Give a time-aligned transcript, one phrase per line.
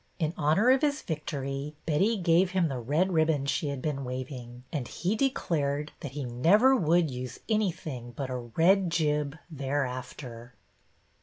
[0.17, 4.63] In honor of his victory, Betty gave him the red ribbon she had been waving,
[4.73, 10.55] and he declared that he never would use anything but a red jib thereafter.